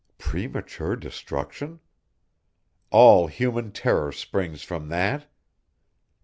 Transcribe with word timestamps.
Premature 0.17 0.95
destruction? 0.95 1.79
All 2.89 3.27
human 3.27 3.71
terror 3.71 4.11
springs 4.11 4.63
from 4.63 4.89
that! 4.89 5.27